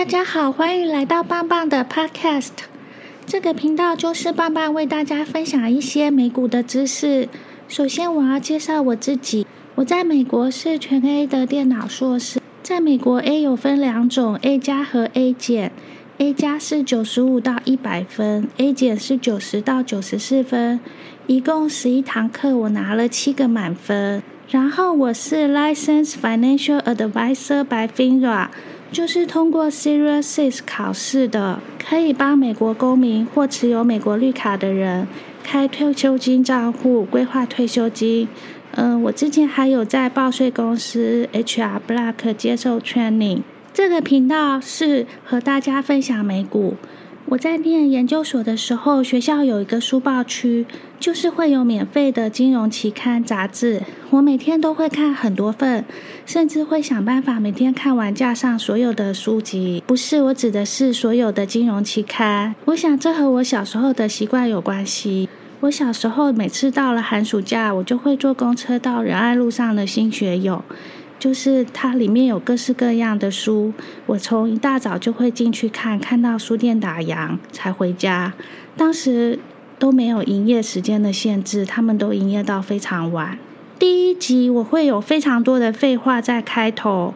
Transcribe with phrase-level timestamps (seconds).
[0.00, 2.52] 大家好，欢迎来到棒棒的 Podcast。
[3.26, 7.28] 这个频道就是棒棒为大家分享一些美股的知识。
[7.68, 9.46] 首先，我要介绍我自己。
[9.74, 12.40] 我在美国是全 A 的电脑硕士。
[12.62, 15.70] 在美国，A 有分两种，A 加和 A 减。
[16.16, 20.80] A 加是九十五到一百分，A 减是九十到九十四分。
[21.26, 24.22] 一共十一堂课，我拿了七个满分。
[24.48, 28.48] 然后我是 Licensed Financial Advisor by FINRA，
[28.92, 35.06] 就是通过 Series Six 考试的，可以帮美国公民或持有美国绿卡的人
[35.44, 38.28] 开退休金账户、规划退休金。
[38.72, 43.42] 嗯，我之前还有在报税公司 HR Black 接受 training。
[43.72, 46.74] 这个频道是和大家分享美股。
[47.30, 50.66] 我在念研究所的时候，学校有一个书报区，
[50.98, 53.82] 就是会有免费的金融期刊杂志。
[54.10, 55.84] 我每天都会看很多份，
[56.26, 59.80] 甚至会想办法每天看完架上所有的书籍。
[59.86, 62.56] 不是，我指的是所有的金融期刊。
[62.64, 65.28] 我想这和我小时候的习惯有关系。
[65.60, 70.64] 我小时候每次到了寒暑假，我就会坐公车到仁爱路上的新学友。
[71.20, 73.72] 就是它里面有各式各样的书，
[74.06, 78.32] 我从一大早就会进去看，看到书店打烊才回家。
[78.76, 79.38] 当时
[79.78, 83.38] 都没有营业时间的限制，他们都营业到非常晚。
[83.78, 87.14] 第一集我会有非常多的废话在开头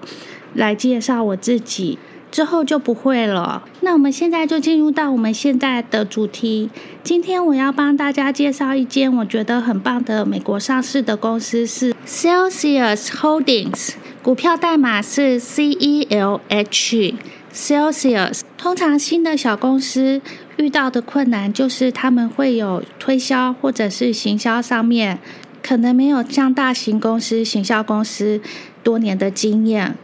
[0.53, 1.99] 来介绍我自己。
[2.31, 3.63] 之后就不会了。
[3.83, 6.69] 那我们现在就进入到我们现在的主题。
[7.05, 17.15] 今天我要帮大家介绍一间我觉得很棒的美国上市的公司，是 Celsius Holdings，股票代码是 C E L H。
[17.51, 20.21] Celsius 通常新的小公司
[20.57, 25.21] 遇到的困难就是他们会有推销或者是行销上面
[25.63, 28.41] 可能没有像大型公司行销公司
[28.83, 29.97] 多年的经验。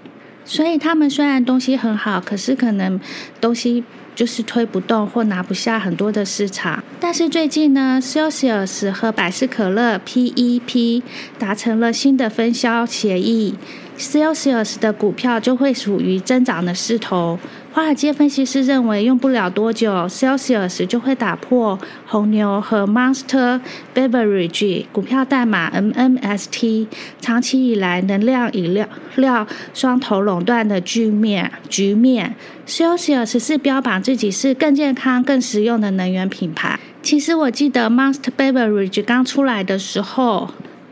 [0.51, 2.99] 所以他们虽然东西很好，可是可能
[3.41, 3.85] 东西
[4.17, 6.83] 就是推不动或拿不下很多的市场。
[6.99, 11.03] 但是最近呢，Celsius 和百事可乐 （PEP）
[11.39, 13.55] 达成了新的分销协议
[13.97, 17.39] ，Celsius 的股票就会属于增长的势头。
[17.73, 23.61] 华尔街分析师认为，用不了多久，Celsius 就会打破红牛和 Monster
[23.95, 26.89] Beverage 股票代码 MMST
[27.21, 31.53] 长期以来能量饮料料双头垄断的局面。
[31.69, 32.35] 局面
[32.67, 36.81] ，Celsius 是标榜自己是更健康、更实用的能源品牌。
[37.01, 40.51] 其实我记得 Monster Beverage 刚出来的时候，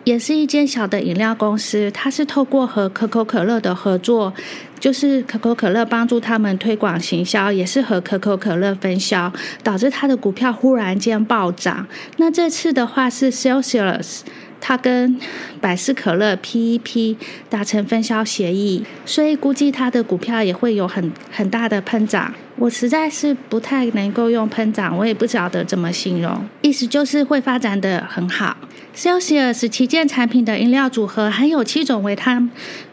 [0.09, 4.33] 也是一间小的饮料公司，它是透过和可口可乐的合作。
[4.81, 9.31] 就是可口可乐帮助他们推广行销，也是和可口可乐分销，
[9.63, 11.87] 导致它的股票忽然间暴涨。
[12.17, 14.21] 那这次的话是 Celsius，
[14.63, 15.21] 它跟
[15.61, 17.17] 百事可乐 PEP
[17.51, 22.33] 达成分销协议，所以估计它的股票也会有很很大的喷涨。
[22.59, 28.57] 我实在是不太能够用喷涨，我也不晓得怎么形容，意思就是会发展的很好。
[28.97, 32.49] Celsius 旗舰产品的饮料组合含有七种维他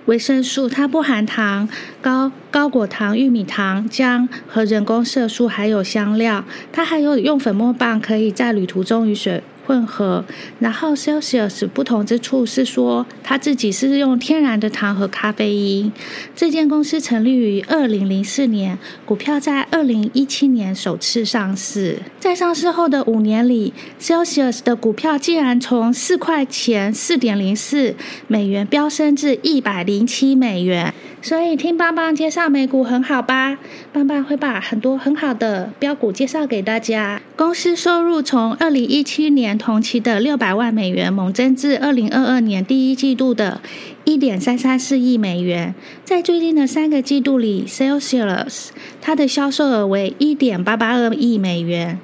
[0.06, 1.68] 维生素，它不含糖、
[2.00, 6.46] 高高果糖、玉米糖浆和人工色素，还有香料。
[6.72, 9.42] 它还有用粉末棒，可以在旅途中与水。
[9.68, 10.24] 混合，
[10.60, 15.92] 然后 Celsius 不同之处是说，他自己是用天然的糖和咖啡因。
[16.36, 21.98] 这间公司成立于二零零四年，股票在在二零一七年首次上市。
[22.20, 23.72] 在上市后的五年里
[24.02, 27.96] ，Celsius 的股票竟然从四块钱四点零四
[28.28, 30.94] 美元飙升至一百零七美元。
[31.22, 33.58] 所以听棒棒介绍美股很好吧？
[33.94, 37.22] 棒棒会把很多很好的标股介绍给大家。
[37.38, 43.62] 公司收入从二零一七年同期的六百万美元猛增至二零二二年第一季度的
[44.06, 45.76] 一点三三四亿美元。
[46.04, 48.70] 在最近的三个季度里，Celsius
[49.02, 52.00] 它的销售额为一点八八二亿美元，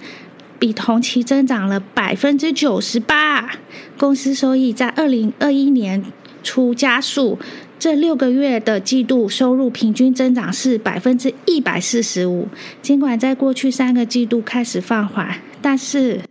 [0.59, 3.51] 比同期增长了百分之九十八。
[3.97, 6.03] 公司收益在二零二一年
[6.43, 7.39] 初加速。
[7.79, 12.47] 这六个月的季度收入平均增长是百分之一百四十五，
[12.81, 16.21] 尽管在过去三个季度开始放缓，但是。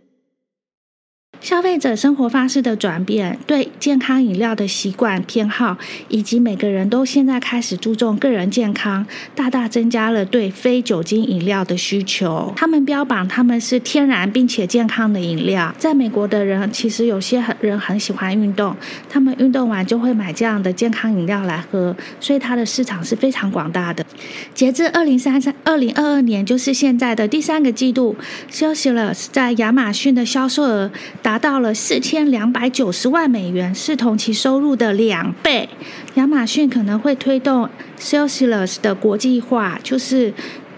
[1.51, 5.77] 消费者生活方式的转变、对健康饮料的习惯偏好，
[6.07, 9.05] 以及每个人都现在开始注重个人健康，
[9.35, 12.53] 大大增加了对非酒精饮料的需求。
[12.55, 15.75] 他们标榜他们是天然并且健康的饮料。
[15.77, 18.73] 在美国的人其实有些人很喜欢运动，
[19.09, 24.05] 他们运动完就会买这样的健康饮料来喝，所以它的市场是非常广大的。
[24.53, 28.15] 截至二零三三二零二二年，就是现在的第三个季度，
[28.49, 30.89] 休息了在亚马逊的销售额
[31.21, 31.40] 达。
[31.41, 35.67] 到了四千两百九十万美元，是同期收入的两倍。
[36.13, 37.67] 亚马逊可能会推动
[37.99, 40.31] Salesforce 的国际化，就是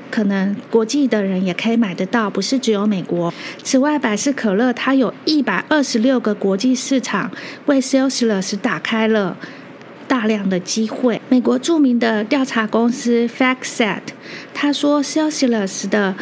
[0.10, 3.34] 可能国际的人也可以买得到，不是只有美国。
[3.62, 7.30] 此外，百事可乐它有一百二十六个国际市场，
[7.66, 9.36] 为 Salesforce 打开了
[10.08, 11.20] 大量的机会。
[11.28, 14.02] 美国著名的调查公司 FactSet
[14.54, 16.16] 他说，Salesforce 的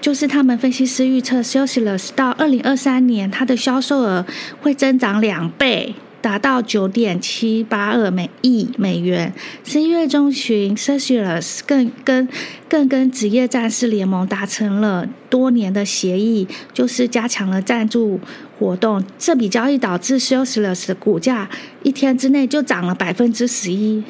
[0.00, 4.24] 就是他们分析师预测，Salesforce 到二零二三年它的销售额
[4.60, 5.94] 会增长两倍。
[6.20, 9.32] 达到九点七八二美亿美元。
[9.64, 12.28] 十一月中旬 s e s u l s 更跟
[12.68, 18.20] 更跟职业战士联盟达成了多年的协议，就是加强了赞助
[18.58, 19.02] 活动。
[19.18, 21.48] 这笔交易导致 s e s u l s 的股价
[21.82, 24.02] 一天之内就涨了百分之十一。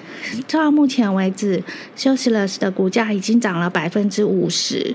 [0.50, 1.62] 到目前为止
[1.94, 4.94] s e s u l s 的股价已经涨了百分之五十。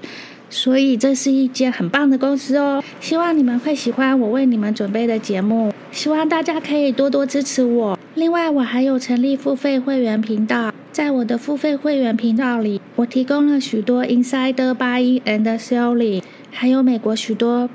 [0.54, 7.98] 所以这是一间很棒的公司哦，希望你们会喜欢我为你们准备的节目，希望大家可以多多支持我。
[8.14, 16.22] 另外，我还有成立付费会员频道，在我的付费会员频道里，我提供了许多 insider buying and selling，
[16.52, 17.68] 还有美国许多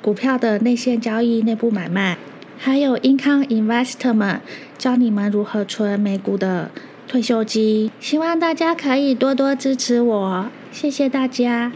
[0.00, 2.16] 股票的内线交易、内部买卖，
[2.56, 4.38] 还有 income investment，
[4.78, 6.70] 教你们如何存美股的
[7.08, 7.90] 退休金。
[7.98, 10.48] 希望大家可以多多支持我。
[10.72, 11.72] 谢谢大家。